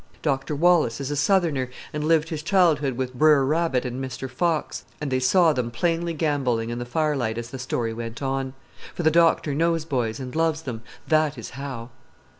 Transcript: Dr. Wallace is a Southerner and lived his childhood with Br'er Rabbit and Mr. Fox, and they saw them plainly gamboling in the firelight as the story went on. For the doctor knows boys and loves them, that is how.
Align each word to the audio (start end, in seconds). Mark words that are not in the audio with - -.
Dr. 0.23 0.55
Wallace 0.55 0.99
is 0.99 1.11
a 1.11 1.15
Southerner 1.15 1.69
and 1.93 2.03
lived 2.03 2.29
his 2.29 2.41
childhood 2.41 2.97
with 2.97 3.13
Br'er 3.13 3.45
Rabbit 3.45 3.85
and 3.85 4.03
Mr. 4.03 4.27
Fox, 4.27 4.83
and 4.99 5.11
they 5.11 5.19
saw 5.19 5.53
them 5.53 5.69
plainly 5.69 6.11
gamboling 6.15 6.71
in 6.71 6.79
the 6.79 6.85
firelight 6.87 7.37
as 7.37 7.51
the 7.51 7.59
story 7.59 7.93
went 7.93 8.19
on. 8.19 8.55
For 8.95 9.03
the 9.03 9.11
doctor 9.11 9.53
knows 9.53 9.85
boys 9.85 10.19
and 10.19 10.35
loves 10.35 10.63
them, 10.63 10.81
that 11.09 11.37
is 11.37 11.51
how. 11.51 11.91